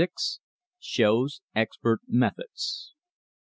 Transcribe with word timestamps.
SHOWS 0.79 1.41
EXPERT 1.55 1.99
METHODS. 2.07 2.95